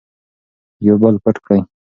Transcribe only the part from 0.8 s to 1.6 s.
یو بل پټ کړئ.